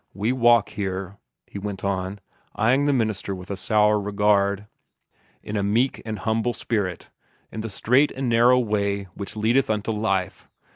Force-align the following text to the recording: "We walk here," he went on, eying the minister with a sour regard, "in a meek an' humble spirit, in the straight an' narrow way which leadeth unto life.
"We 0.15 0.31
walk 0.31 0.69
here," 0.69 1.17
he 1.45 1.59
went 1.59 1.83
on, 1.83 2.21
eying 2.57 2.87
the 2.87 2.91
minister 2.91 3.35
with 3.35 3.51
a 3.51 3.55
sour 3.55 3.99
regard, 3.99 4.65
"in 5.43 5.55
a 5.55 5.61
meek 5.61 6.01
an' 6.05 6.15
humble 6.15 6.55
spirit, 6.55 7.11
in 7.51 7.61
the 7.61 7.69
straight 7.69 8.11
an' 8.17 8.27
narrow 8.27 8.57
way 8.57 9.03
which 9.13 9.35
leadeth 9.35 9.69
unto 9.69 9.91
life. 9.91 10.49